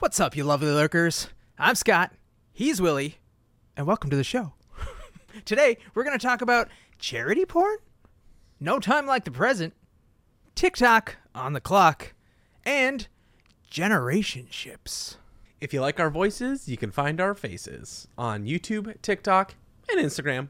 [0.00, 1.28] What's up, you lovely lurkers?
[1.56, 2.12] I'm Scott.
[2.52, 3.18] He's Willie.
[3.76, 4.54] And welcome to the show.
[5.44, 6.68] Today, we're going to talk about
[6.98, 7.76] charity porn,
[8.58, 9.72] no time like the present,
[10.56, 12.12] TikTok on the clock,
[12.66, 13.06] and
[13.70, 15.16] generation ships.
[15.60, 19.54] If you like our voices, you can find our faces on YouTube, TikTok,
[19.88, 20.48] and Instagram,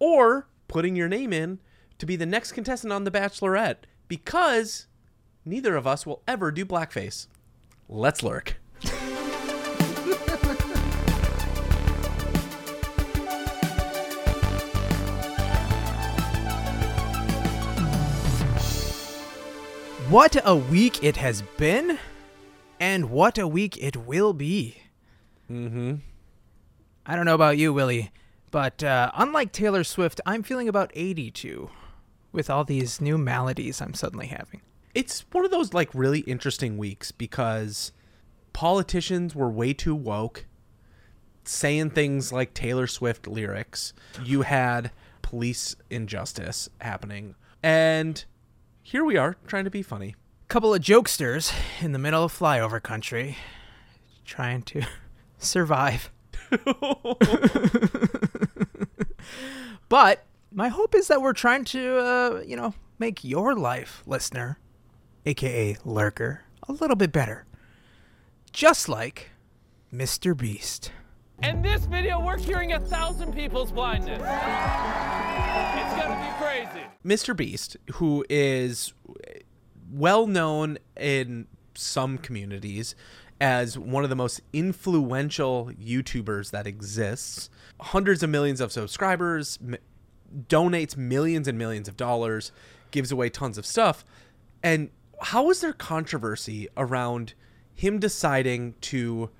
[0.00, 1.60] or putting your name in
[1.98, 4.88] to be the next contestant on The Bachelorette because
[5.44, 7.28] neither of us will ever do blackface.
[7.88, 8.58] Let's lurk.
[20.12, 21.98] What a week it has been,
[22.78, 24.76] and what a week it will be.
[25.50, 25.94] Mm-hmm.
[27.06, 28.12] I don't know about you, Willie,
[28.50, 31.70] but uh, unlike Taylor Swift, I'm feeling about 82
[32.30, 34.60] with all these new maladies I'm suddenly having.
[34.94, 37.92] It's one of those like really interesting weeks because
[38.52, 40.44] politicians were way too woke,
[41.44, 43.94] saying things like Taylor Swift lyrics.
[44.22, 44.90] You had
[45.22, 48.22] police injustice happening, and
[48.82, 50.16] here we are trying to be funny.
[50.48, 53.38] Couple of jokesters in the middle of flyover country
[54.24, 54.82] trying to
[55.38, 56.10] survive.
[59.88, 64.58] but my hope is that we're trying to, uh, you know, make your life, listener,
[65.24, 67.46] aka lurker, a little bit better.
[68.52, 69.30] Just like
[69.92, 70.36] Mr.
[70.36, 70.92] Beast.
[71.42, 74.20] In this video, we're curing a thousand people's blindness.
[74.20, 74.28] It's
[75.96, 76.86] gonna be crazy.
[77.04, 77.36] Mr.
[77.36, 78.92] Beast, who is
[79.90, 82.94] well known in some communities
[83.40, 89.76] as one of the most influential YouTubers that exists, hundreds of millions of subscribers, m-
[90.48, 92.52] donates millions and millions of dollars,
[92.90, 94.04] gives away tons of stuff.
[94.62, 97.34] And how is there controversy around
[97.74, 99.30] him deciding to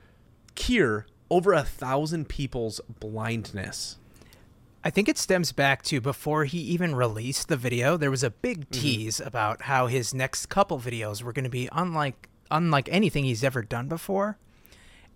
[0.55, 3.99] cure over a thousand people's blindness?
[4.85, 8.31] I think it stems back to before he even released the video, there was a
[8.31, 8.81] big mm-hmm.
[8.81, 13.45] tease about how his next couple videos were going to be unlike unlike anything he's
[13.45, 14.37] ever done before.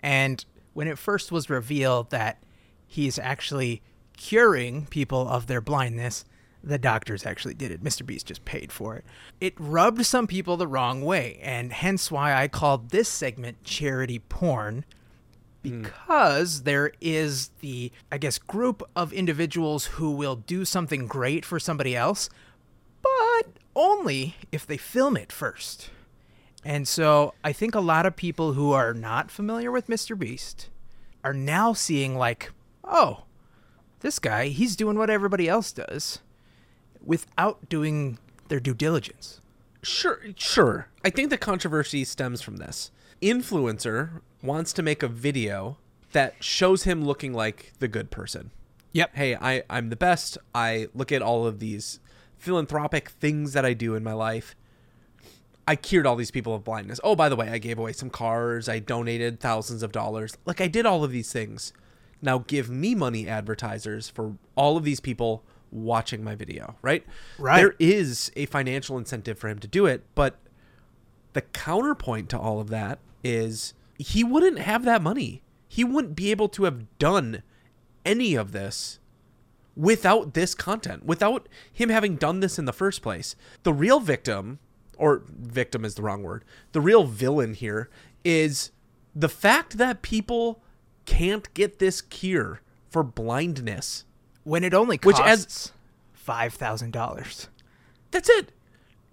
[0.00, 2.42] And when it first was revealed that
[2.86, 3.82] he's actually
[4.16, 6.24] curing people of their blindness,
[6.64, 7.84] the doctors actually did it.
[7.84, 8.06] Mr.
[8.06, 9.04] Beast just paid for it.
[9.40, 14.18] It rubbed some people the wrong way, and hence why I called this segment charity
[14.18, 14.84] porn
[15.66, 15.82] Hmm.
[15.82, 21.58] because there is the i guess group of individuals who will do something great for
[21.58, 22.28] somebody else
[23.02, 25.90] but only if they film it first
[26.64, 30.68] and so i think a lot of people who are not familiar with mr beast
[31.24, 32.52] are now seeing like
[32.84, 33.24] oh
[34.00, 36.20] this guy he's doing what everybody else does
[37.04, 38.18] without doing
[38.48, 39.40] their due diligence
[39.86, 40.88] Sure, sure.
[41.04, 42.90] I think the controversy stems from this.
[43.26, 45.78] Influencer wants to make a video
[46.12, 48.52] that shows him looking like the good person.
[48.92, 50.38] yep Hey, I, I'm the best.
[50.54, 51.98] I look at all of these
[52.38, 54.54] philanthropic things that I do in my life.
[55.66, 57.00] I cured all these people of blindness.
[57.02, 58.68] Oh, by the way, I gave away some cars.
[58.68, 60.36] I donated thousands of dollars.
[60.44, 61.72] Like, I did all of these things.
[62.22, 67.04] Now, give me money, advertisers, for all of these people watching my video, right?
[67.38, 67.56] Right.
[67.56, 70.38] There is a financial incentive for him to do it, but
[71.32, 75.42] the counterpoint to all of that is he wouldn't have that money.
[75.68, 77.42] He wouldn't be able to have done
[78.04, 78.98] any of this
[79.76, 83.36] without this content, without him having done this in the first place.
[83.62, 84.58] The real victim,
[84.96, 87.90] or victim is the wrong word, the real villain here
[88.24, 88.70] is
[89.14, 90.62] the fact that people
[91.04, 92.60] can't get this cure
[92.90, 94.04] for blindness.
[94.44, 95.72] when it only Which costs as-
[96.26, 97.48] $5000
[98.12, 98.52] That's it.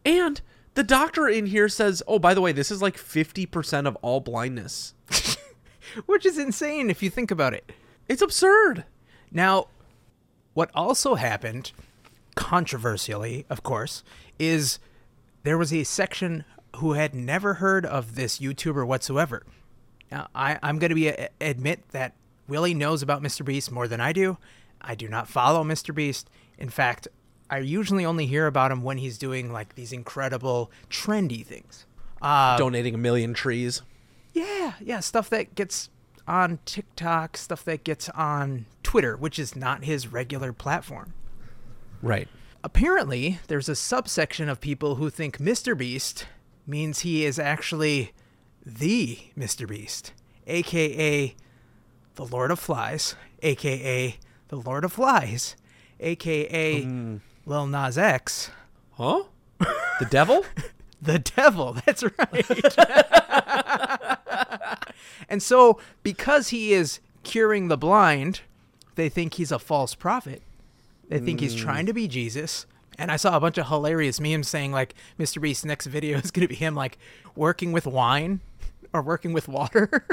[0.06, 0.42] And
[0.76, 4.20] the doctor in here says, oh, by the way, this is like 50% of all
[4.20, 4.94] blindness.
[6.06, 7.72] which is insane if you think about it
[8.08, 8.86] It's absurd.
[9.32, 9.68] Now,
[10.54, 11.72] what also happened,
[12.36, 14.04] controversially, of course,
[14.38, 14.80] is
[15.44, 16.46] there was a section
[16.78, 19.44] who had never heard of this YouTuber whatsoever.
[20.12, 22.14] Now, I, I'm going to be a, admit that
[22.48, 23.44] Willie knows about Mr.
[23.44, 24.38] Beast more than I do.
[24.82, 25.96] I do not follow Mr.
[25.96, 26.30] Beast.
[26.58, 27.08] In fact,
[27.50, 31.86] I usually only hear about him when he's doing like these incredible trendy things.
[32.22, 33.82] Uh, Donating a million trees.
[34.34, 35.90] yeah, yeah, stuff that gets
[36.28, 41.14] on TikTok, stuff that gets on Twitter, which is not his regular platform.
[42.02, 42.28] Right.
[42.64, 45.78] Apparently, there's a subsection of people who think Mr.
[45.78, 46.28] Beast
[46.66, 48.14] means he is actually
[48.66, 49.68] the Mr.
[49.68, 50.14] Beast,
[50.48, 51.36] aka
[52.16, 54.16] the Lord of Flies, aka
[54.48, 55.58] the Lord of Flies,
[56.00, 56.86] aka
[57.46, 58.52] Lil Nas X,
[58.94, 59.24] Huh?
[59.60, 60.46] The devil?
[61.02, 61.78] the devil.
[61.86, 62.80] That's right.
[65.30, 68.42] And so, because he is curing the blind,
[68.96, 70.42] they think he's a false prophet.
[71.10, 71.60] They think he's mm.
[71.60, 72.66] trying to be Jesus.
[72.98, 75.42] And I saw a bunch of hilarious memes saying like Mr.
[75.42, 76.98] Beast's next video is going to be him like
[77.36, 78.42] working with wine
[78.94, 80.06] or working with water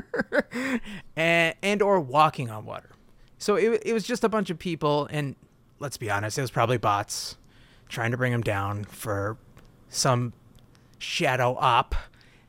[1.17, 2.91] and and or walking on water.
[3.39, 5.37] So it it was just a bunch of people and
[5.81, 7.37] let's be honest, it was probably bots
[7.89, 9.37] trying to bring him down for
[9.89, 10.33] some
[10.99, 11.97] shadow op.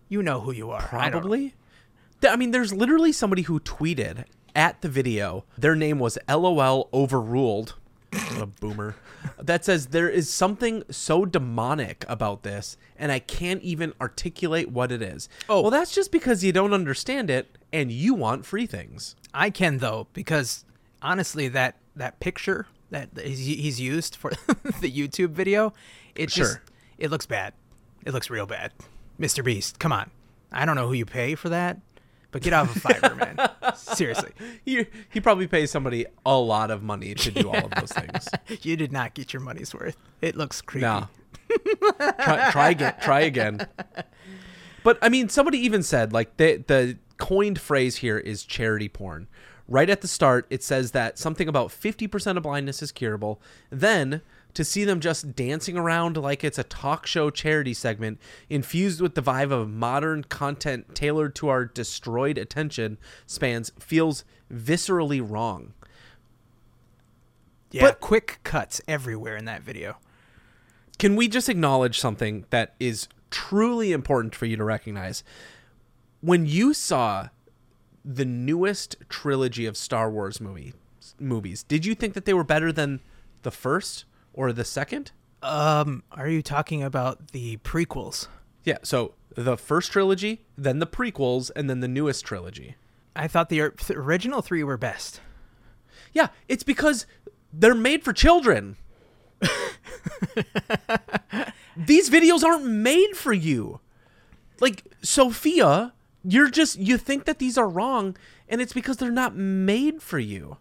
[0.07, 0.89] You know who you are.
[0.91, 1.19] I don't know.
[1.19, 1.55] Probably.
[2.21, 4.25] Th- I mean, there's literally somebody who tweeted
[4.55, 5.45] at the video.
[5.57, 7.75] Their name was LOL overruled.
[8.37, 8.95] A boomer.
[9.37, 14.91] That says there is something so demonic about this, and I can't even articulate what
[14.91, 15.29] it is.
[15.47, 15.61] Oh.
[15.61, 19.15] well, that's just because you don't understand it, and you want free things.
[19.31, 20.65] I can though because
[21.03, 24.29] honestly, that that picture that he's, he's used for
[24.79, 25.73] the YouTube video,
[26.15, 26.59] it just
[26.97, 27.53] it looks bad.
[28.05, 28.71] It looks real bad.
[29.19, 29.43] Mr.
[29.43, 30.11] Beast, come on.
[30.51, 31.79] I don't know who you pay for that,
[32.31, 33.75] but get off of Fiverr, man.
[33.75, 34.31] Seriously,
[34.65, 38.27] He he probably pays somebody a lot of money to do all of those things.
[38.63, 39.97] you did not get your money's worth.
[40.21, 40.85] It looks creepy.
[40.85, 41.07] No.
[42.19, 42.93] try, try again.
[43.01, 43.67] Try again.
[44.83, 49.27] But I mean, somebody even said like the the coined phrase here is charity porn.
[49.71, 53.41] Right at the start, it says that something about fifty percent of blindness is curable.
[53.69, 54.21] Then
[54.53, 58.19] to see them just dancing around like it's a talk show charity segment
[58.49, 65.25] infused with the vibe of modern content tailored to our destroyed attention spans feels viscerally
[65.25, 65.71] wrong.
[67.71, 69.99] Yeah, But- quick cuts everywhere in that video.
[70.99, 75.23] Can we just acknowledge something that is truly important for you to recognize?
[76.19, 77.29] When you saw
[78.03, 80.73] the newest trilogy of Star Wars movie
[81.19, 82.99] movies, did you think that they were better than
[83.43, 85.11] the first or the second?
[85.41, 88.27] Um, are you talking about the prequels?
[88.63, 92.75] Yeah, so the first trilogy, then the prequels, and then the newest trilogy.
[93.15, 93.61] I thought the
[93.91, 95.19] original three were best.
[96.13, 97.05] Yeah, it's because
[97.51, 98.77] they're made for children.
[101.75, 103.79] These videos aren't made for you.
[104.59, 108.15] Like Sophia, you're just you think that these are wrong
[108.47, 110.57] and it's because they're not made for you.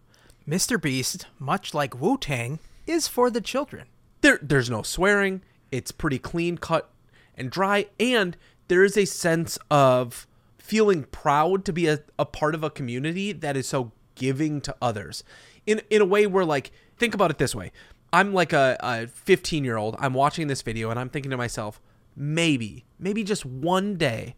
[0.48, 0.80] Mr.
[0.80, 3.86] Beast, much like Wu Tang, is for the children.
[4.20, 5.42] There there's no swearing.
[5.70, 6.90] It's pretty clean cut
[7.36, 8.36] and dry and
[8.68, 10.26] there is a sense of
[10.58, 14.74] feeling proud to be a, a part of a community that is so giving to
[14.80, 15.24] others.
[15.66, 17.72] In in a way where like think about it this way.
[18.12, 19.96] I'm like a, a 15 year old.
[19.98, 21.80] I'm watching this video and I'm thinking to myself,
[22.16, 24.34] maybe, maybe just one day,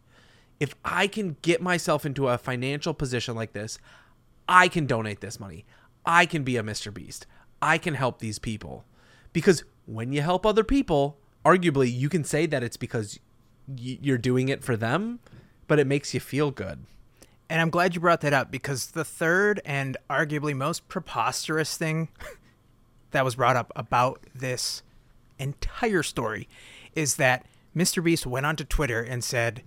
[0.60, 3.78] if I can get myself into a financial position like this,
[4.48, 5.64] I can donate this money.
[6.04, 6.92] I can be a Mr.
[6.92, 7.26] Beast.
[7.60, 8.84] I can help these people.
[9.32, 13.18] Because when you help other people, arguably you can say that it's because
[13.76, 15.20] you're doing it for them,
[15.66, 16.84] but it makes you feel good.
[17.48, 22.08] And I'm glad you brought that up because the third and arguably most preposterous thing
[23.10, 24.82] that was brought up about this
[25.38, 26.48] entire story
[26.94, 27.46] is that
[27.76, 28.02] Mr.
[28.02, 29.62] Beast went onto Twitter and said,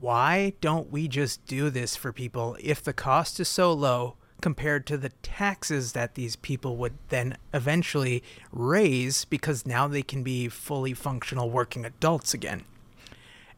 [0.00, 4.86] Why don't we just do this for people if the cost is so low compared
[4.86, 8.22] to the taxes that these people would then eventually
[8.52, 12.64] raise because now they can be fully functional working adults again?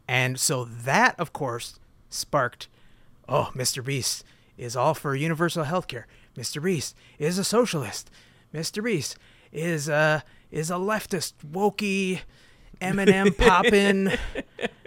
[0.07, 1.79] And so that, of course,
[2.09, 2.67] sparked
[3.31, 3.83] oh, Mr.
[3.83, 4.23] Beast
[4.57, 6.05] is all for universal health care.
[6.37, 6.61] Mr.
[6.61, 8.11] Beast is a socialist.
[8.53, 8.83] Mr.
[8.83, 9.17] Beast
[9.51, 12.21] is a is a leftist, wokey,
[12.81, 14.11] Eminem poppin',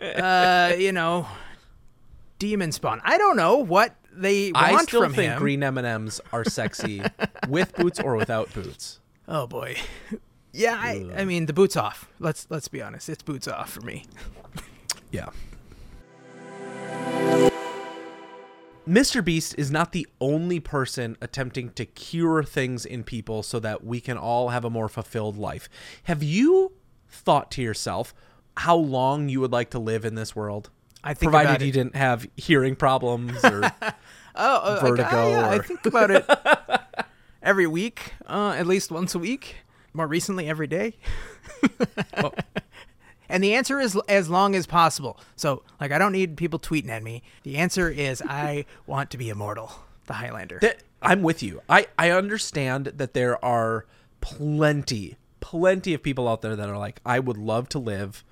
[0.01, 1.27] uh, you know,
[2.39, 3.01] demon spawn.
[3.05, 5.39] I don't know what they want I still from think him.
[5.39, 7.03] green M&Ms are sexy
[7.49, 9.01] with boots or without boots.
[9.27, 9.77] Oh boy,
[10.53, 10.77] yeah.
[10.79, 12.09] I, I mean, the boots off.
[12.19, 13.09] Let's let's be honest.
[13.09, 14.05] It's boots off for me.
[15.11, 15.29] Yeah.
[18.89, 19.25] Mr.
[19.25, 24.01] Beast is not the only person attempting to cure things in people so that we
[24.01, 25.69] can all have a more fulfilled life.
[26.05, 26.73] Have you
[27.09, 28.13] thought to yourself
[28.59, 30.71] how long you would like to live in this world?
[31.05, 33.61] I think Provided it- didn't have hearing problems or
[34.37, 36.27] Oh, like, vertigo yeah, I or- think about it
[37.43, 39.57] every week, uh, at least once a week.
[39.93, 40.95] More recently, every day.
[43.27, 45.19] And the answer is as long as possible.
[45.35, 47.23] So, like, I don't need people tweeting at me.
[47.43, 49.73] The answer is I want to be immortal,
[50.07, 50.59] the Highlander.
[50.61, 51.63] that I'm with you.
[51.69, 53.87] I I understand that there are
[54.21, 58.25] plenty plenty of people out there that are like I would love to live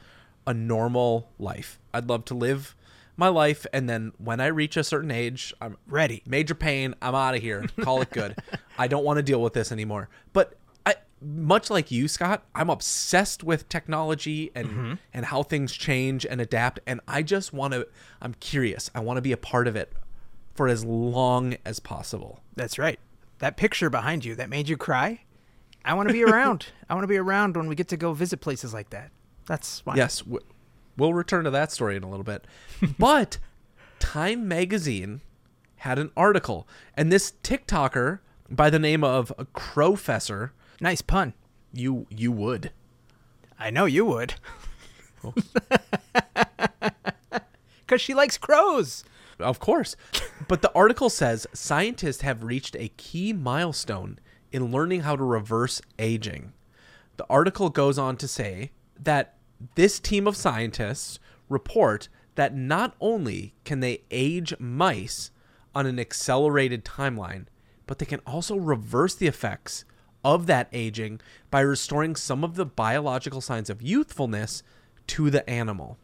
[0.46, 1.78] a normal life.
[1.92, 2.74] I'd love to live
[3.16, 6.22] my life and then when I reach a certain age, I'm Ready.
[6.26, 7.66] Major pain, I'm out of here.
[7.80, 8.36] Call it good.
[8.78, 10.08] I don't want to deal with this anymore.
[10.32, 10.54] But
[10.86, 14.94] I much like you, Scott, I'm obsessed with technology and mm-hmm.
[15.12, 17.86] and how things change and adapt and I just want to
[18.20, 18.90] I'm curious.
[18.94, 19.92] I want to be a part of it
[20.54, 22.40] for as long as possible.
[22.56, 22.98] That's right.
[23.38, 25.22] That picture behind you that made you cry.
[25.84, 26.66] I want to be around.
[26.88, 29.10] I want to be around when we get to go visit places like that.
[29.52, 29.96] That's why.
[29.96, 30.22] Yes,
[30.96, 32.46] we'll return to that story in a little bit.
[32.98, 33.36] but
[33.98, 35.20] Time Magazine
[35.76, 36.66] had an article,
[36.96, 41.34] and this TikToker by the name of Crowfessor, Nice pun.
[41.70, 42.72] you you would.
[43.58, 44.36] I know you would.
[47.80, 49.04] Because she likes crows.
[49.38, 49.96] Of course.
[50.48, 54.18] But the article says scientists have reached a key milestone
[54.50, 56.54] in learning how to reverse aging.
[57.18, 59.34] The article goes on to say that
[59.74, 65.30] this team of scientists report that not only can they age mice
[65.74, 67.46] on an accelerated timeline,
[67.86, 69.84] but they can also reverse the effects
[70.24, 74.62] of that aging by restoring some of the biological signs of youthfulness
[75.06, 75.98] to the animal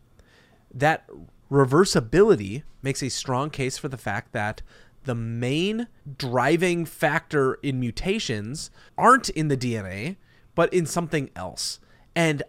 [0.73, 1.09] that
[1.51, 4.63] reversibility makes a strong case for the fact that
[5.05, 10.17] the main driving factor in mutations aren't in the DNA,
[10.55, 11.81] but in something else.
[12.15, 12.43] And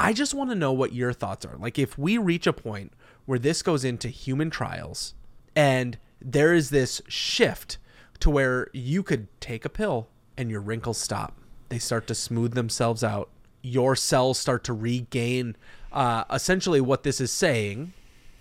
[0.00, 1.56] I just want to know what your thoughts are.
[1.58, 2.94] Like, if we reach a point
[3.26, 5.14] where this goes into human trials
[5.54, 7.76] and there is this shift
[8.20, 11.36] to where you could take a pill and your wrinkles stop,
[11.68, 13.28] they start to smooth themselves out,
[13.60, 15.54] your cells start to regain.
[15.92, 17.92] Uh, essentially, what this is saying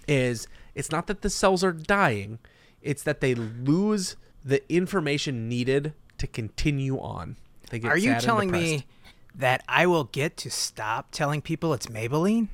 [0.07, 2.39] is it's not that the cells are dying,
[2.81, 7.35] it's that they lose the information needed to continue on.
[7.69, 8.85] They get Are you telling me.
[9.39, 12.49] That I will get to stop telling people it's Maybelline?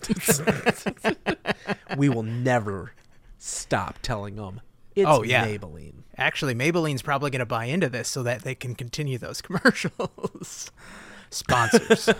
[1.96, 2.94] we will never
[3.38, 4.60] stop telling them
[4.96, 5.46] it's Oh, yeah.
[5.46, 6.02] Maybelline.
[6.16, 10.70] Actually, Maybelline's probably going to buy into this so that they can continue those commercials.
[11.30, 12.08] Sponsors.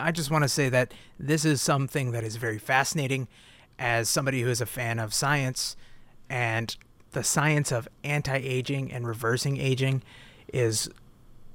[0.00, 3.28] I just want to say that this is something that is very fascinating
[3.78, 5.76] as somebody who is a fan of science
[6.30, 6.74] and
[7.12, 10.02] the science of anti-aging and reversing aging
[10.52, 10.90] is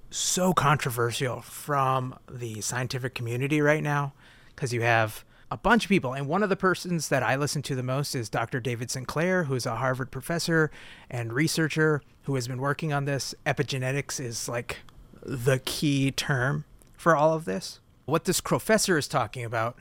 [0.10, 4.14] so controversial from the scientific community right now
[4.56, 6.14] because you have a bunch of people.
[6.14, 9.44] And one of the persons that i listen to the most is dr david sinclair
[9.44, 10.72] who's a harvard professor
[11.10, 13.36] and researcher who has been working on this.
[13.46, 14.80] Epigenetics is like
[15.22, 16.66] the key term
[16.98, 17.80] for all of this.
[18.06, 19.76] What this professor is talking about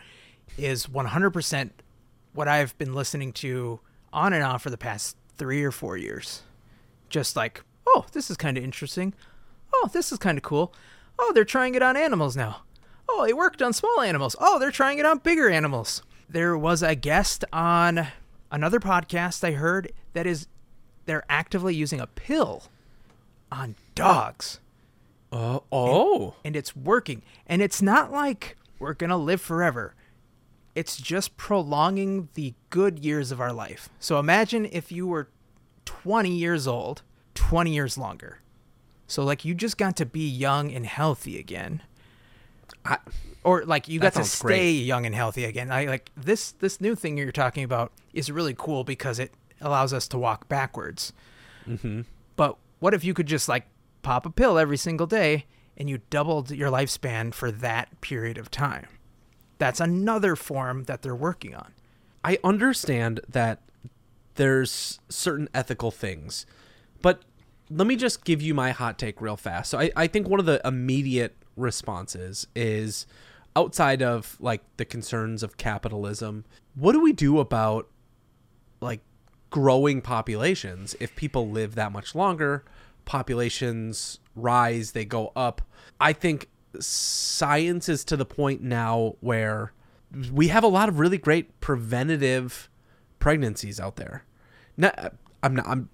[0.59, 1.71] is 100%
[2.33, 3.81] what i've been listening to
[4.13, 6.43] on and off for the past three or four years.
[7.09, 9.15] Just like oh this is kind of interesting
[9.77, 10.73] oh, this is kind of cool.
[11.19, 12.63] Oh, they're trying it on animals now.
[13.09, 14.37] Oh, it worked on small animals.
[14.41, 16.03] Oh, they're trying it on bigger animals.
[16.29, 18.07] There was a guest on
[18.53, 20.47] another podcast I heard that is
[21.07, 22.63] they're actively using a pill
[23.51, 24.61] on dogs
[25.33, 26.35] Uh, oh.
[26.45, 27.23] and it's working.
[27.47, 29.97] And it's not like we're going to live forever.
[30.77, 33.89] It's just prolonging the good years of our life.
[33.99, 35.29] So imagine if you were
[35.85, 37.03] 20 years old,
[37.35, 38.41] 20 years longer.
[39.07, 41.83] So like you just got to be young and healthy again.
[42.85, 42.99] I,
[43.43, 44.55] Or like you got to sounds great.
[44.57, 45.71] stay young and healthy again.
[45.71, 49.93] I like this this new thing you're talking about is really cool because it allows
[49.93, 51.13] us to walk backwards.
[51.69, 52.03] mm-hmm.
[52.37, 53.67] But what if you could just like
[54.03, 58.51] pop a pill every single day and you doubled your lifespan for that period of
[58.51, 58.87] time?
[59.59, 61.73] That's another form that they're working on.
[62.25, 63.61] I understand that
[64.35, 66.45] there's certain ethical things,
[67.05, 67.23] but
[67.69, 69.71] let me just give you my hot take real fast.
[69.71, 73.07] So I, I think one of the immediate responses is
[73.55, 77.91] outside of like the concerns of capitalism, what do we do about
[78.81, 79.01] like
[79.51, 80.97] growing populations?
[80.99, 82.65] If people live that much longer
[83.05, 85.61] populations rise they go up.
[86.01, 86.49] I think
[86.81, 89.75] science is to the point now where
[90.33, 92.71] we have a lot of really great preventative
[93.19, 94.25] pregnancies out there.
[94.79, 95.91] Not, i'm not i'm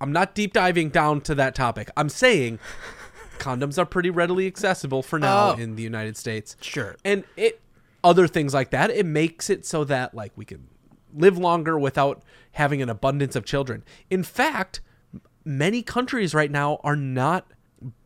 [0.00, 1.90] i'm not deep diving down to that topic.
[1.96, 2.58] I'm saying
[3.38, 5.58] condoms are pretty readily accessible for now Oh.
[5.58, 6.56] in the united states.
[6.60, 6.96] Sure.
[7.04, 7.60] and it
[8.04, 10.68] other things like that it makes it so that like we can
[11.14, 12.22] live longer without
[12.52, 13.82] having an abundance of children.
[14.10, 14.80] In fact
[15.44, 17.46] many countries right now are not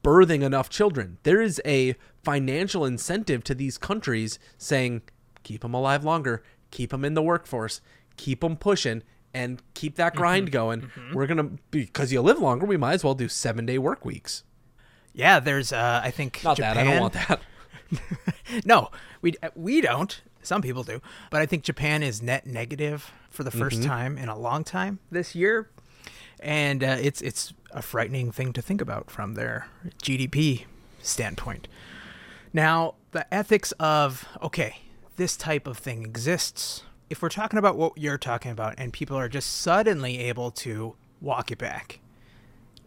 [0.05, 1.19] birthing enough children.
[1.23, 5.03] There is a financial incentive to these countries saying
[5.43, 6.43] keep them alive longer.
[6.71, 7.81] Keep them in the workforce.
[8.17, 10.19] Keep them pushing and keep that mm-hmm.
[10.19, 11.15] grind going mm-hmm.
[11.15, 14.45] we're gonna because you live longer we might as well do seven day work weeks
[15.13, 16.77] Yeah, there's uh I think not Japan.
[16.77, 17.41] that i don't want that
[18.65, 18.91] no,
[19.23, 20.21] we uh, we don't.
[20.43, 23.85] Some people do, but I think Japan is net negative for the 1st mm-hmm.
[23.85, 25.69] time in a long time this year,
[26.39, 29.69] and uh, it's it's a frightening thing to think about from their
[30.03, 30.65] GDP
[31.03, 31.69] standpoint.
[32.53, 34.79] Now, the ethics of okay,
[35.17, 36.85] this type of thing exists.
[37.11, 40.95] If we're talking about what you're talking about and people are just suddenly able to
[41.21, 42.01] walk it back,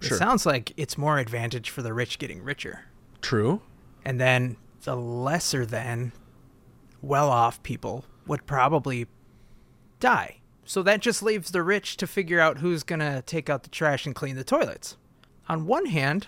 [0.01, 0.15] Sure.
[0.15, 2.85] it sounds like it's more advantage for the rich getting richer.
[3.21, 3.61] True.
[4.03, 6.11] And then the lesser than
[7.01, 9.07] well off people would probably
[9.99, 10.39] die.
[10.65, 13.69] So that just leaves the rich to figure out who's going to take out the
[13.69, 14.97] trash and clean the toilets.
[15.49, 16.27] On one hand,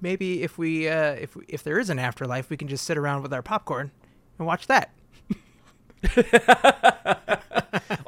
[0.00, 2.96] maybe if we uh, if we, if there is an afterlife, we can just sit
[2.96, 3.90] around with our popcorn
[4.38, 4.90] and watch that.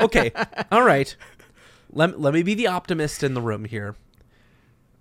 [0.05, 0.33] Okay.
[0.71, 1.17] All right.
[1.91, 3.97] Let, let me be the optimist in the room here.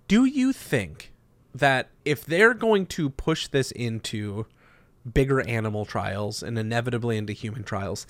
[0.08, 1.12] Do you think
[1.54, 4.46] that if they're going to push this into
[5.12, 8.08] bigger animal trials and inevitably into human trials,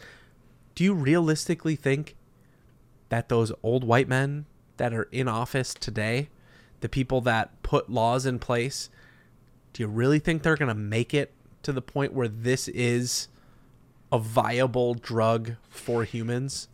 [0.75, 2.15] do you realistically think
[3.09, 4.45] that those old white men
[4.77, 6.29] that are in office today,
[6.81, 8.89] the people that put laws in place,
[9.71, 13.27] do you really think they're going to make it to the point where this is
[14.13, 16.69] a viable drug for humans?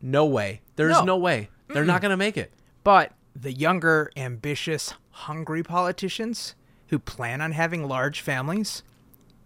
[0.00, 0.60] No way.
[0.76, 1.04] There's No.
[1.04, 1.48] no, way.
[1.68, 2.52] They're not going to make it.
[2.84, 6.54] But the younger, ambitious, hungry politicians
[6.88, 8.82] who plan on having large families,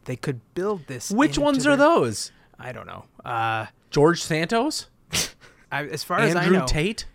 [0.06, 1.10] they could build this.
[1.10, 2.32] Which ones are their- those?
[2.58, 3.04] I don't know.
[3.24, 4.88] Uh, George Santos?
[5.72, 7.06] I, as far as I Andrew know, Tate?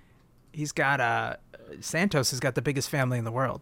[0.54, 1.36] he's got uh
[1.82, 3.60] Santos has got the biggest family in the world.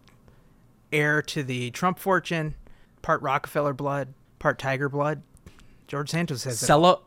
[0.92, 2.56] Heir to the Trump fortune,
[3.02, 5.24] part Rockefeller blood, part Tiger blood.
[5.92, 6.66] George Santos has it.
[6.66, 7.02] Sellout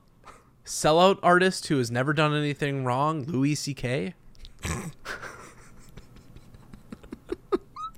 [0.67, 4.13] sellout artist who has never done anything wrong, Louis C.K.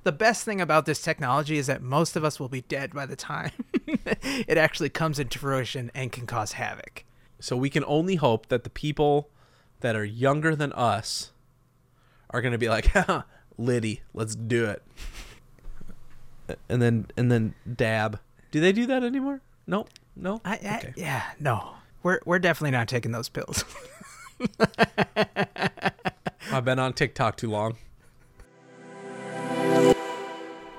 [0.04, 3.04] The best thing about this technology is that most of us will be dead by
[3.04, 3.50] the time
[3.88, 7.04] it actually comes into fruition and can cause havoc.
[7.40, 9.30] So we can only hope that the people
[9.80, 11.32] that are younger than us
[12.30, 13.22] are going to be like, "Haha,
[13.58, 14.84] Liddy, let's do it."
[16.68, 18.20] And then and then dab.
[18.52, 19.40] Do they do that anymore?
[19.66, 19.86] No.
[20.16, 20.40] No.
[20.44, 20.92] I, I okay.
[20.96, 21.74] yeah, no.
[22.02, 23.64] We're we're definitely not taking those pills.
[26.50, 27.76] I've been on TikTok too long.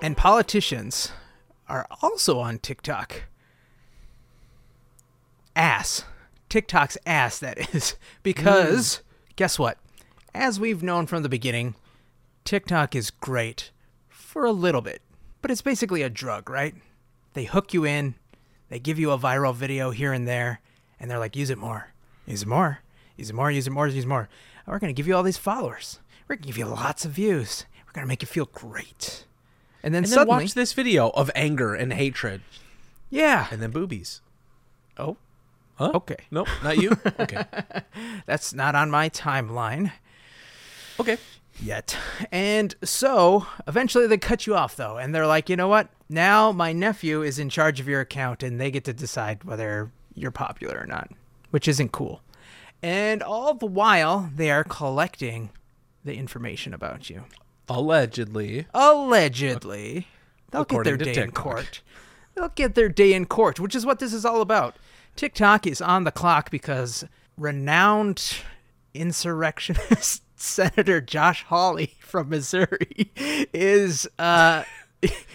[0.02, 1.12] and politicians
[1.68, 3.24] are also on TikTok.
[5.56, 6.06] Ass.
[6.50, 7.96] TikTok's ass, that is.
[8.24, 9.02] Because,
[9.36, 9.78] guess what?
[10.34, 11.76] As we've known from the beginning,
[12.46, 13.72] TikTok is great
[14.08, 15.02] for a little bit,
[15.42, 16.76] but it's basically a drug, right?
[17.34, 18.16] They hook you in,
[18.70, 20.60] they give you a viral video here and there,
[21.00, 21.90] and they're like, use it more,
[22.26, 22.80] use it more,
[23.16, 24.30] use it more, use it more, use it more.
[24.66, 26.00] And we're going to give you all these followers.
[26.28, 27.66] We're going to give you lots of views.
[27.86, 29.26] We're going to make you feel great.
[29.84, 32.42] And then And then suddenly, watch this video of anger and hatred
[33.10, 33.48] yeah.
[33.52, 34.22] and then boobies.
[34.98, 35.18] Oh,
[35.76, 35.92] Huh?
[35.94, 36.18] Okay.
[36.32, 36.98] Nope, not you.
[37.20, 37.46] Okay.
[38.26, 39.92] that's not on my timeline
[41.00, 41.18] Okay.
[41.62, 41.96] Yet.
[42.32, 45.90] And so eventually they cut you off though, and they're like, you know what?
[46.10, 49.92] Now my nephew is in charge of your account, and they get to decide whether
[50.14, 51.12] you're popular or not,
[51.52, 52.22] which isn't cool.
[52.82, 55.50] And all the while, they are collecting
[56.04, 57.24] the information about you.
[57.70, 58.68] Allegedly.
[58.74, 60.08] Allegedly,
[60.52, 61.82] they'll get their day in court.
[62.36, 64.78] They'll get their day in court, which is what this is all about.
[65.16, 67.04] TikTok is on the clock because
[67.36, 68.38] renowned
[68.94, 73.12] insurrectionist Senator Josh Hawley from Missouri
[73.54, 74.64] is uh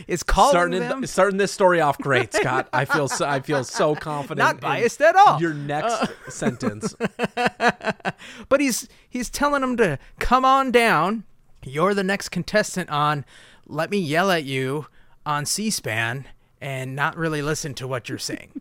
[0.08, 2.68] is calling starting them it- starting this story off great, Scott.
[2.72, 4.38] I feel so, I feel so confident.
[4.38, 5.34] Not in biased at all.
[5.34, 5.38] Uh.
[5.38, 6.94] Your next sentence.
[8.48, 11.24] but he's he's telling them to come on down.
[11.64, 13.24] You're the next contestant on
[13.66, 14.86] Let Me Yell at You
[15.24, 16.26] on C-SPAN
[16.60, 18.60] and not really listen to what you're saying.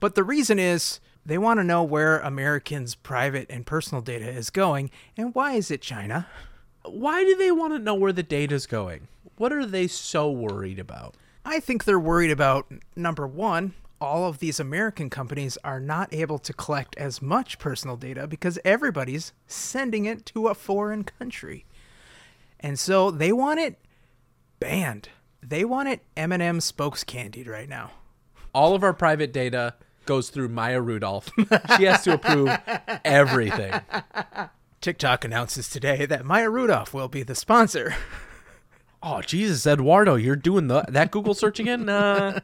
[0.00, 0.98] but the reason is
[1.28, 5.70] they want to know where Americans' private and personal data is going and why is
[5.70, 6.26] it China?
[6.84, 9.08] Why do they want to know where the data's going?
[9.36, 11.16] What are they so worried about?
[11.44, 16.38] I think they're worried about number one, all of these American companies are not able
[16.38, 21.66] to collect as much personal data because everybody's sending it to a foreign country.
[22.58, 23.78] And so they want it
[24.60, 25.10] banned.
[25.42, 27.90] They want it M&M spokes candied right now.
[28.54, 29.74] All of our private data
[30.08, 31.28] goes through Maya Rudolph.
[31.76, 32.48] She has to approve
[33.04, 33.78] everything.
[34.80, 37.94] TikTok announces today that Maya Rudolph will be the sponsor.
[39.02, 41.90] Oh Jesus, Eduardo, you're doing the, that Google search again?
[41.90, 42.40] Uh,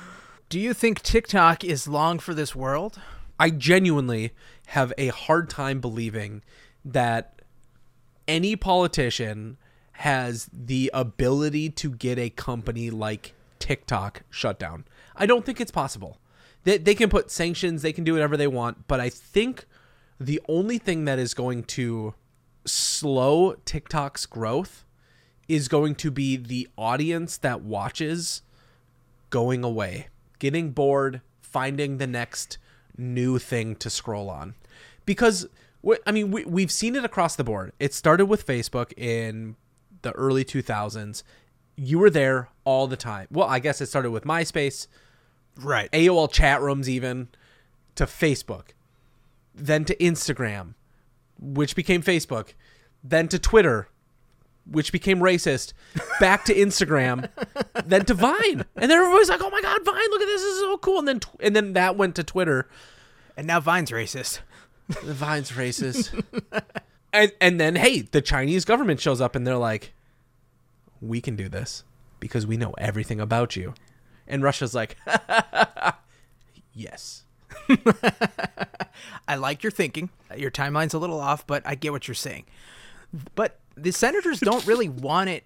[0.48, 3.00] Do you think TikTok is long for this world?
[3.38, 4.30] I genuinely
[4.68, 6.42] have a hard time believing
[6.84, 7.42] that
[8.28, 9.56] any politician
[9.92, 14.84] has the ability to get a company like TikTok shut down.
[15.16, 16.18] I don't think it's possible.
[16.64, 19.66] They, they can put sanctions, they can do whatever they want, but I think
[20.20, 22.14] the only thing that is going to
[22.66, 24.84] slow TikTok's growth
[25.48, 28.42] is going to be the audience that watches
[29.30, 32.58] going away, getting bored, finding the next
[32.96, 34.54] new thing to scroll on
[35.08, 35.48] because
[36.06, 37.72] I mean we, we've seen it across the board.
[37.80, 39.56] It started with Facebook in
[40.02, 41.22] the early 2000s.
[41.76, 43.26] You were there all the time.
[43.30, 44.86] Well, I guess it started with MySpace,
[45.60, 45.90] Right.
[45.92, 47.28] AOL chat rooms, even
[47.96, 48.68] to Facebook,
[49.54, 50.74] then to Instagram,
[51.40, 52.54] which became Facebook,
[53.02, 53.88] then to Twitter,
[54.70, 55.72] which became racist,
[56.20, 57.28] back to Instagram,
[57.86, 60.10] then to Vine, and then everybody's like, "Oh my God, Vine!
[60.10, 60.42] Look at this!
[60.42, 62.68] This is so cool!" And then, tw- and then that went to Twitter.
[63.36, 64.40] and now Vine's racist.
[65.04, 66.22] The Vine's racist,
[67.12, 69.92] and and then hey, the Chinese government shows up and they're like,
[71.00, 71.82] "We can do this
[72.20, 73.74] because we know everything about you,"
[74.28, 74.96] and Russia's like,
[76.72, 77.24] "Yes."
[79.28, 80.10] I like your thinking.
[80.36, 82.44] Your timeline's a little off, but I get what you're saying.
[83.34, 85.44] But the senators don't really want it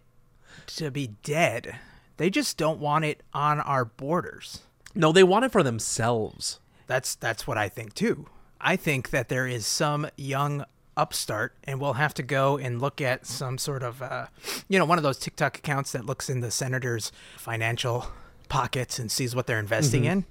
[0.66, 1.76] to be dead.
[2.16, 4.62] They just don't want it on our borders.
[4.94, 6.60] No, they want it for themselves.
[6.86, 8.26] That's that's what I think too.
[8.60, 10.64] I think that there is some young
[10.96, 14.26] upstart, and we'll have to go and look at some sort of, uh,
[14.68, 18.06] you know, one of those TikTok accounts that looks in the senators' financial
[18.52, 20.12] pockets and sees what they're investing mm-hmm.
[20.12, 20.24] in.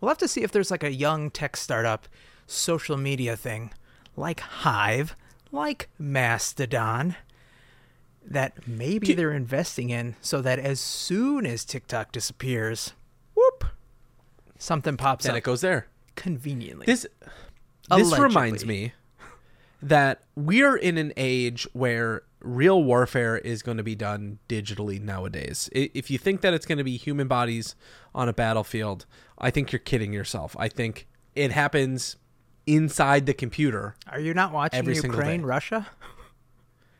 [0.00, 2.06] We'll have to see if there's like a young tech startup
[2.46, 3.72] social media thing,
[4.16, 5.16] like Hive,
[5.50, 7.16] like Mastodon,
[8.24, 12.92] that maybe they're investing in, so that as soon as TikTok disappears,
[13.34, 13.64] whoop,
[14.56, 15.88] something pops Then up it goes there.
[16.14, 16.86] conveniently.
[16.86, 17.08] This
[17.90, 18.92] this reminds me
[19.82, 25.00] that we are in an age where real warfare is going to be done digitally
[25.00, 25.68] nowadays.
[25.72, 27.74] If you think that it's going to be human bodies
[28.14, 29.06] on a battlefield,
[29.38, 30.56] I think you're kidding yourself.
[30.58, 32.16] I think it happens
[32.66, 33.96] inside the computer.
[34.10, 35.42] Are you not watching Ukraine.
[35.42, 35.88] Russia?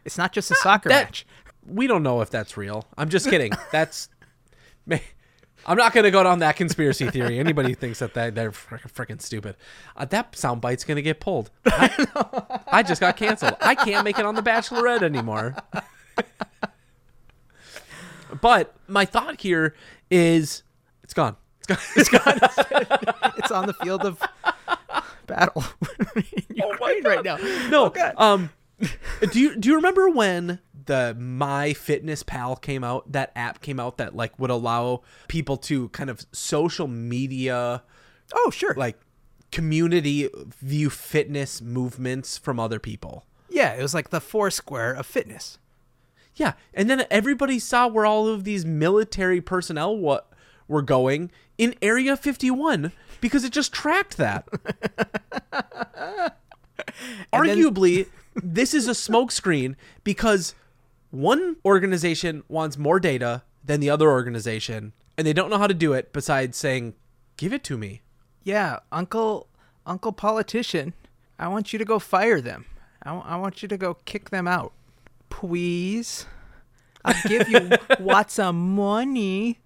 [0.04, 1.26] It's not just a ah, soccer that- match.
[1.66, 2.86] We don't know if that's real.
[2.96, 3.52] I'm just kidding.
[3.72, 4.08] that's
[5.68, 7.38] I'm not going to go down that conspiracy theory.
[7.38, 9.54] Anybody thinks that, that they're freaking, stupid.
[9.94, 11.50] Uh, that soundbite's going to get pulled.
[11.66, 13.56] I, I just got canceled.
[13.60, 15.54] I can't make it on The Bachelorette anymore.
[18.40, 19.74] but my thought here
[20.10, 20.62] is
[21.04, 21.36] it's gone.
[21.68, 22.38] It's gone.
[22.40, 23.14] It's gone.
[23.36, 24.22] It's on the field of
[25.26, 25.64] battle
[26.16, 27.36] in Ukraine right now.
[27.68, 27.92] No.
[27.94, 28.50] Oh, um
[29.32, 33.12] do you do you remember when the My Fitness Pal came out?
[33.12, 37.82] That app came out that like would allow people to kind of social media
[38.34, 38.74] Oh, sure.
[38.74, 38.98] like
[39.52, 40.28] community
[40.60, 43.24] view fitness movements from other people.
[43.48, 45.58] yeah, it was like the Foursquare of fitness.
[46.34, 50.30] Yeah, and then everybody saw where all of these military personnel what
[50.68, 54.46] were going in Area 51 because it just tracked that.
[57.32, 59.74] Arguably, this is a smokescreen
[60.04, 60.54] because
[61.10, 65.74] one organization wants more data than the other organization, and they don't know how to
[65.74, 66.94] do it besides saying,
[67.36, 68.02] "Give it to me."
[68.44, 69.48] Yeah, Uncle
[69.86, 70.94] Uncle politician,
[71.38, 72.66] I want you to go fire them.
[73.02, 74.72] I, I want you to go kick them out.
[75.30, 76.26] Please.
[77.04, 79.60] I'll give you lots of money.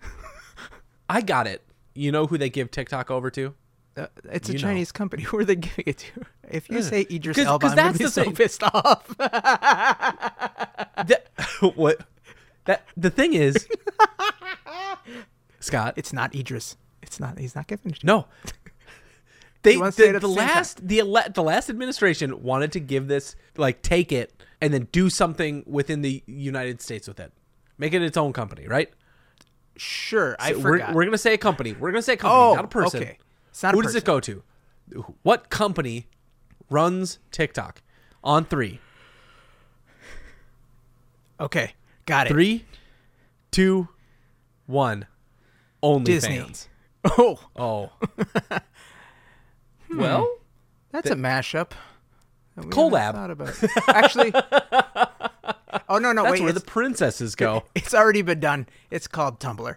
[1.08, 1.62] I got it.
[1.94, 3.54] You know who they give TikTok over to?
[3.96, 4.62] Uh, it's a You know.
[4.62, 5.22] Chinese company.
[5.24, 6.22] Who are they giving it to?
[6.52, 8.34] If you say Idris 'Cause- Elba, 'cause I'm gonna that's be the so thing.
[8.34, 9.08] pissed off.
[11.06, 11.26] That,
[11.74, 12.00] what?
[12.66, 13.66] That the thing is,
[15.60, 15.94] Scott.
[15.96, 16.76] it's not Idris.
[17.02, 17.38] It's not.
[17.38, 17.94] He's not giving.
[18.02, 18.26] No.
[19.64, 21.70] They wants to say it the, at the the same last the ele- the last
[21.70, 26.80] administration wanted to give this like take it and then do something within the United
[26.80, 27.32] States with it.
[27.78, 28.90] Make it its own company, right?
[29.76, 30.94] Sure, I we're, forgot.
[30.94, 31.74] we're gonna say a company.
[31.78, 33.02] We're gonna say a company, oh, not a oh, person.
[33.02, 33.18] okay.
[33.50, 34.40] It's not a Who does it person.
[34.90, 35.12] go to?
[35.22, 36.08] What company
[36.70, 37.82] runs TikTok?
[38.24, 38.80] On three.
[41.40, 41.72] Okay,
[42.06, 42.30] got it.
[42.30, 42.64] Three,
[43.50, 43.88] two,
[44.66, 45.06] one.
[45.82, 46.38] Only Disney.
[46.38, 46.68] fans.
[47.04, 47.90] Oh, Oh.
[49.90, 49.98] Hmm.
[49.98, 50.26] well,
[50.90, 51.72] that's a mashup.
[52.56, 53.12] that we Collab.
[53.12, 53.54] thought about.
[53.88, 54.32] Actually,
[55.88, 56.42] oh no, no, that's wait.
[56.42, 57.64] where the princesses go.
[57.74, 58.66] it's already been done.
[58.90, 59.76] It's called Tumblr.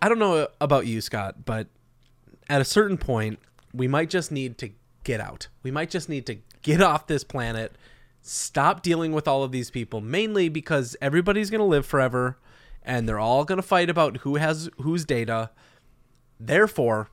[0.00, 1.66] I don't know about you, Scott, but
[2.48, 3.38] at a certain point,
[3.72, 4.70] we might just need to
[5.04, 5.48] get out.
[5.62, 7.76] We might just need to get off this planet,
[8.22, 12.38] stop dealing with all of these people, mainly because everybody's going to live forever
[12.82, 15.50] and they're all going to fight about who has whose data.
[16.40, 17.10] Therefore,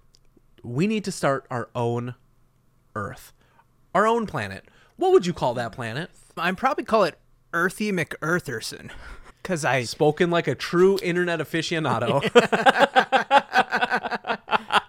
[0.64, 2.16] we need to start our own
[2.96, 3.34] Earth,
[3.94, 4.66] our own planet.
[4.96, 6.10] What would you call that planet?
[6.38, 7.18] I'd probably call it
[7.54, 8.92] Earthy McEartherson,
[9.46, 12.20] because I Spoken like a true internet aficionado.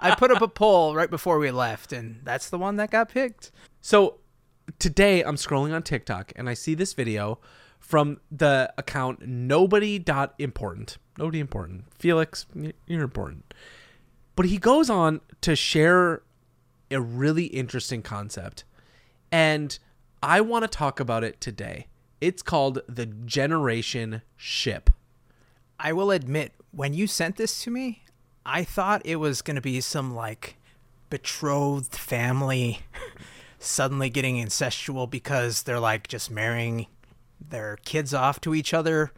[0.01, 3.11] I put up a poll right before we left, and that's the one that got
[3.11, 3.51] picked.
[3.83, 4.17] So
[4.79, 7.39] today I'm scrolling on TikTok and I see this video
[7.79, 10.97] from the account nobody dot important.
[11.19, 11.85] Nobody important.
[11.93, 12.47] Felix,
[12.87, 13.53] you're important.
[14.37, 16.23] But he goes on to share
[16.91, 18.65] a really interesting concept.
[19.31, 19.79] And
[20.23, 21.89] I want to talk about it today.
[22.21, 24.91] It's called the generation ship.
[25.79, 28.05] I will admit, when you sent this to me,
[28.45, 30.57] I thought it was going to be some like
[31.11, 32.81] betrothed family
[33.59, 36.87] suddenly getting incestual because they're like just marrying
[37.41, 39.13] their kids off to each other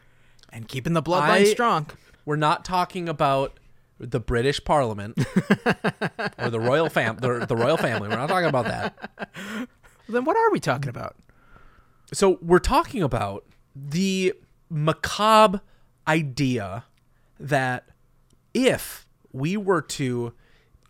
[0.52, 1.87] and keeping the bloodline I- strong.
[2.24, 3.58] We're not talking about
[3.98, 5.18] the British Parliament
[6.38, 8.08] or the royal fam the, the royal family.
[8.08, 9.11] We're not talking about that.
[10.08, 11.16] Then what are we talking about?
[12.12, 13.44] So we're talking about
[13.75, 14.33] the
[14.71, 15.61] macabre
[16.07, 16.85] idea
[17.38, 17.88] that
[18.55, 20.33] if we were to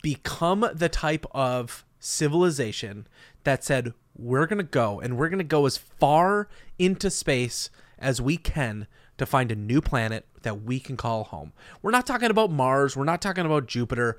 [0.01, 3.05] become the type of civilization
[3.43, 7.69] that said we're going to go and we're going to go as far into space
[7.97, 11.51] as we can to find a new planet that we can call home.
[11.81, 14.17] We're not talking about Mars, we're not talking about Jupiter.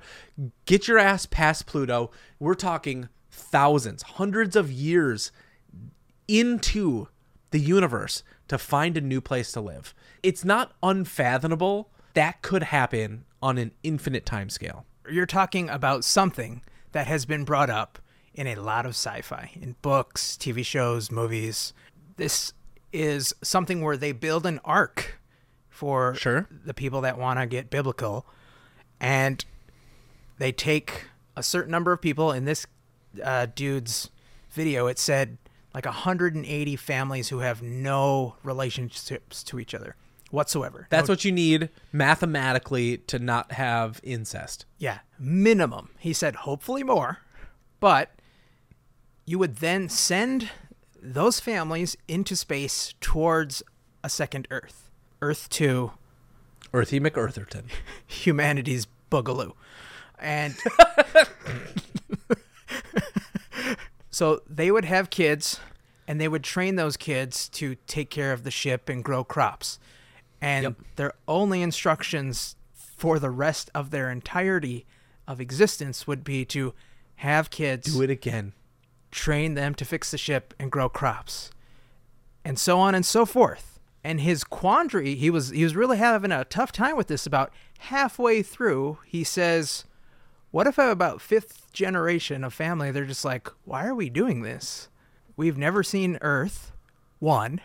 [0.65, 2.11] Get your ass past Pluto.
[2.39, 5.31] We're talking thousands, hundreds of years
[6.27, 7.07] into
[7.51, 9.93] the universe to find a new place to live.
[10.23, 14.85] It's not unfathomable that could happen on an infinite time scale.
[15.09, 17.99] You're talking about something that has been brought up
[18.33, 21.73] in a lot of sci-fi, in books, TV shows, movies.
[22.17, 22.53] This
[22.93, 25.19] is something where they build an ark
[25.69, 26.47] for Sure.
[26.65, 28.25] the people that want to get biblical
[28.99, 29.43] and
[30.37, 31.05] they take
[31.35, 32.67] a certain number of people in this
[33.23, 34.09] uh, dude's
[34.51, 35.37] video it said
[35.73, 39.95] like 180 families who have no relationships to each other
[40.31, 44.65] whatsoever That's No- what you need mathematically to not have incest.
[44.77, 47.19] yeah minimum he said hopefully more
[47.79, 48.11] but
[49.25, 50.49] you would then send
[51.01, 53.61] those families into space towards
[54.03, 54.89] a second earth
[55.21, 55.91] earth 2
[56.73, 57.63] Earthy McEartherton.
[58.07, 59.51] humanity's boogaloo.
[60.19, 60.55] And
[64.11, 65.59] so they would have kids
[66.07, 69.79] and they would train those kids to take care of the ship and grow crops.
[70.41, 70.75] And Yep.
[70.97, 74.85] their only instructions for the rest of their entirety
[75.27, 76.73] of existence would be to
[77.17, 78.53] have kids Do it again.
[79.11, 81.51] train them to fix the ship and grow crops
[82.43, 86.31] and so on and so forth and his quandary he was he was really having
[86.31, 89.85] a tough time with this about halfway through he says
[90.51, 94.41] what if I'm about fifth generation of family they're just like why are we doing
[94.41, 94.89] this
[95.35, 96.71] we've never seen earth
[97.19, 97.61] one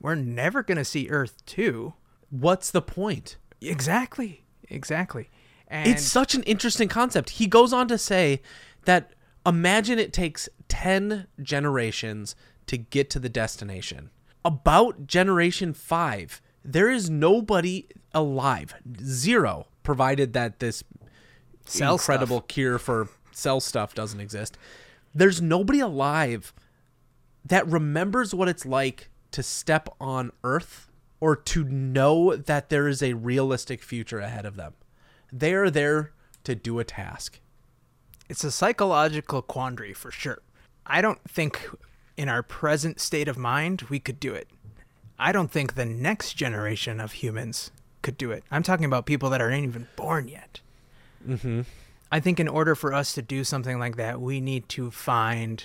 [0.00, 1.94] we're never going to see earth two
[2.30, 3.36] What's the point?
[3.60, 5.30] exactly exactly
[5.68, 7.30] and it's such an interesting concept.
[7.30, 8.42] He goes on to say
[8.84, 9.12] that
[9.44, 12.36] imagine it takes 10 generations
[12.66, 14.10] to get to the destination.
[14.44, 18.74] About generation 5, there is nobody alive.
[19.02, 20.84] Zero, provided that this
[21.66, 24.56] Cell incredible cure for cell stuff doesn't exist.
[25.14, 26.52] There's nobody alive
[27.44, 33.02] that remembers what it's like to step on Earth or to know that there is
[33.02, 34.74] a realistic future ahead of them.
[35.32, 36.12] They are there
[36.44, 37.40] to do a task.
[38.28, 40.42] it's a psychological quandary for sure.
[40.84, 41.68] I don't think
[42.16, 44.48] in our present state of mind we could do it.
[45.18, 47.70] I don't think the next generation of humans
[48.02, 48.44] could do it.
[48.50, 50.60] I'm talking about people that aren't even born yet.
[51.26, 51.62] Mm-hmm.
[52.10, 55.64] I think in order for us to do something like that, we need to find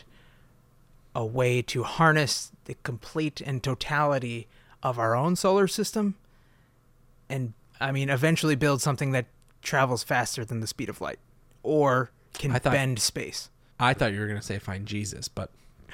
[1.15, 4.47] a way to harness the complete and totality
[4.81, 6.15] of our own solar system
[7.29, 9.25] and I mean eventually build something that
[9.61, 11.19] travels faster than the speed of light
[11.63, 13.49] or can thought- bend space.
[13.79, 15.49] I thought you were going to say find Jesus, but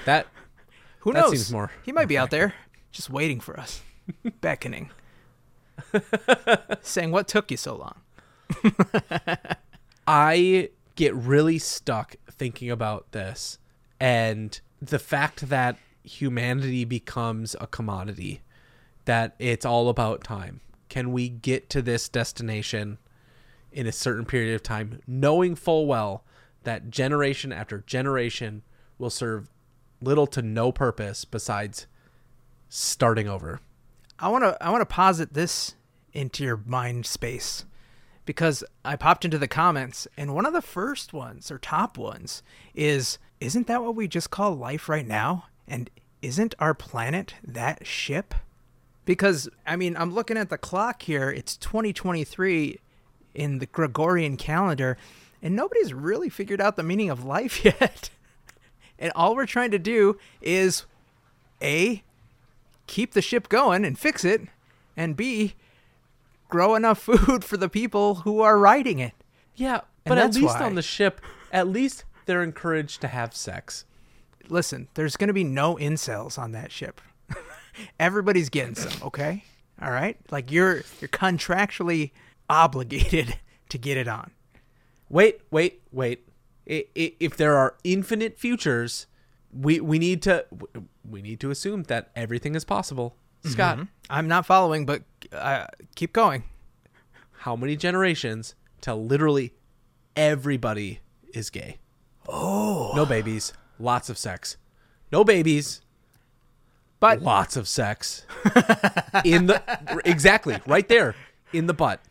[0.06, 0.28] that
[1.00, 1.32] Who That knows?
[1.32, 2.54] seems more- he might be out there
[2.92, 3.82] just waiting for us,
[4.42, 4.90] beckoning,
[6.82, 7.96] saying, "What took you so long?"
[10.08, 13.60] I get really stuck thinking about this
[14.00, 18.42] and the fact that humanity becomes a commodity,
[19.06, 20.62] that it's all about time.
[20.90, 22.98] Can we get to this destination
[23.72, 26.24] in a certain period of time, knowing full well
[26.64, 28.64] that generation after generation
[28.98, 29.50] will serve
[30.02, 31.88] little to no purpose besides
[32.70, 33.60] starting over?
[34.20, 35.76] I want to I want to posit this
[36.14, 37.66] into your mind space
[38.28, 42.44] because I popped into the comments and one of the first ones or top ones
[42.76, 45.46] is isn't that what we just call life right now?
[45.68, 45.90] And
[46.22, 48.36] isn't our planet that ship?
[49.06, 51.32] Because I mean, I'm looking at the clock here.
[51.32, 52.80] It's 2023
[53.34, 54.98] in the Gregorian calendar
[55.42, 58.10] and nobody's really figured out the meaning of life yet.
[59.00, 60.86] and all we're trying to do is
[61.62, 62.04] a
[62.88, 64.42] keep the ship going and fix it,
[64.96, 65.56] and B,
[66.50, 69.14] grow enough food for the people who are riding it.
[69.56, 70.66] Yeah, but at least why.
[70.66, 73.86] on the ship, at least they're encouraged to have sex.
[74.50, 77.02] Listen, there's going to be no incels on that ship.
[78.00, 79.44] Everybody's getting some, okay?
[79.82, 80.18] All right?
[80.32, 82.12] Like you're you're contractually
[82.50, 84.32] obligated to get it on.
[85.10, 86.28] Wait, wait, wait.
[86.66, 89.08] If there are infinite futures,
[89.54, 90.46] we we need to
[91.10, 93.16] we need to assume that everything is possible.
[93.46, 93.86] Scott, mm-hmm.
[94.10, 96.44] I'm not following, but uh, keep going.
[97.40, 99.54] how many generations till literally
[100.16, 101.00] everybody
[101.34, 101.78] is gay?
[102.28, 102.92] Oh.
[102.96, 104.58] No babies, lots of sex.
[105.12, 105.82] No babies,
[107.00, 108.26] But lots of sex.
[109.24, 109.62] in the
[110.06, 111.16] exactly, right there
[111.54, 112.02] in the butt.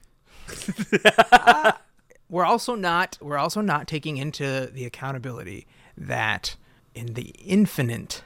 [2.29, 6.57] we're also not we're also not taking into the accountability that
[6.94, 8.22] in the infinite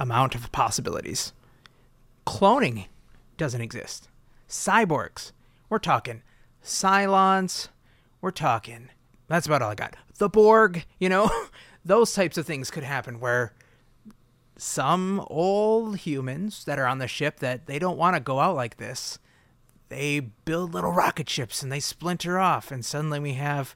[0.00, 1.32] amount of possibilities
[2.26, 2.86] cloning
[3.38, 4.08] doesn't exist.
[4.48, 5.32] Cyborgs.
[5.70, 6.22] We're talking
[6.62, 7.68] cylons.
[8.20, 8.90] We're talking
[9.28, 9.96] that's about all i got.
[10.18, 11.30] The borg you know?
[11.84, 13.54] Those types of things could happen where
[14.56, 18.56] some old humans that are on the ship that they don't want to go out
[18.56, 19.18] like this
[19.88, 23.74] they build little rocket ships and they splinter off and suddenly we have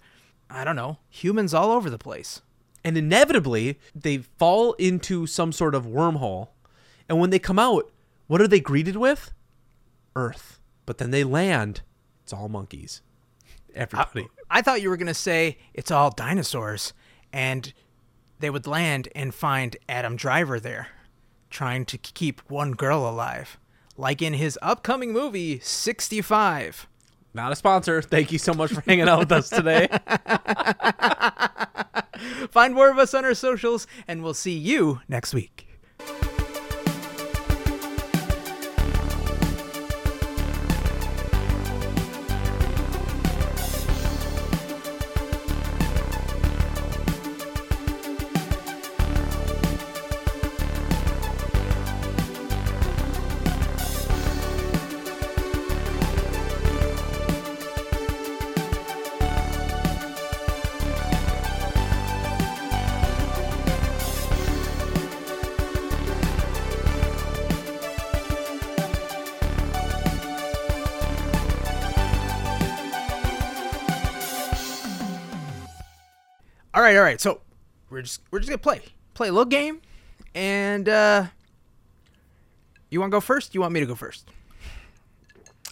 [0.50, 2.42] i don't know humans all over the place.
[2.84, 6.48] And inevitably they fall into some sort of wormhole.
[7.08, 7.90] And when they come out
[8.26, 9.32] what are they greeted with
[10.16, 11.82] earth but then they land
[12.22, 13.02] it's all monkeys.
[13.74, 14.28] Everybody.
[14.50, 16.92] I thought you were going to say it's all dinosaurs
[17.32, 17.72] and
[18.38, 20.88] they would land and find adam driver there
[21.50, 23.58] trying to keep one girl alive
[23.96, 26.88] like in his upcoming movie 65
[27.34, 28.02] not a sponsor.
[28.02, 29.88] Thank you so much for hanging out with us today.
[32.50, 35.71] Find more of us on our socials and we'll see you next week
[77.02, 77.40] all right all so
[77.90, 78.80] we're just we're just gonna play.
[79.14, 79.80] Play a little game
[80.34, 81.26] and uh
[82.90, 83.54] you want to go first?
[83.54, 84.28] You want me to go first?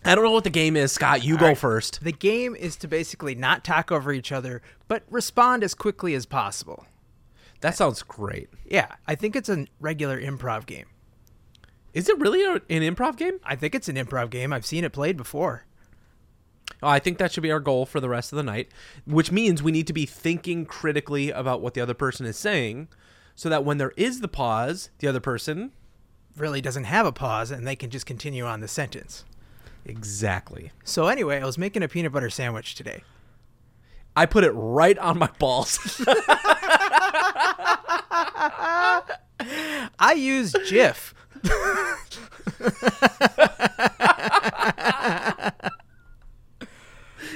[0.04, 1.22] I don't know what the game is scott.
[1.22, 1.58] You go right.
[1.58, 2.02] first.
[2.02, 6.26] The game is to basically not talk over each other but respond as quickly as
[6.26, 6.84] possible.
[7.60, 8.48] That sounds great.
[8.64, 10.86] Yeah i think it's a regular improv game.
[11.94, 13.38] Is it really a, an improv game?
[13.44, 14.52] I think it's an improv game.
[14.52, 15.64] I've seen it played before
[16.82, 18.70] I think that should be our goal for the rest of the night,
[19.06, 22.88] which means we need to be thinking critically about what the other person is saying
[23.34, 25.72] so that when there is the pause, the other person.
[26.36, 29.24] really doesn't have a pause and they can just continue on the sentence
[29.84, 30.70] Exactly.
[30.84, 33.02] so anyway i was making a peanut butter sandwich today
[34.16, 35.78] I put it right on my balls.
[39.98, 41.12] i use jif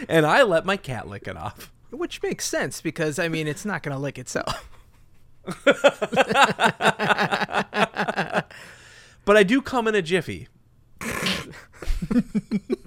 [0.09, 1.71] and I let my cat lick it off.
[1.91, 4.69] which makes sense because i mean it's not gonna lick itself
[9.27, 10.49] But I do come in a jiffy.